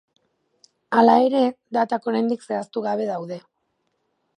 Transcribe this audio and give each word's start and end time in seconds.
Hala 1.01 1.19
ere, 1.27 1.43
datak 1.79 2.09
oraindik 2.13 2.49
zehaztu 2.51 2.87
gabe 2.91 3.11
daude. 3.15 3.43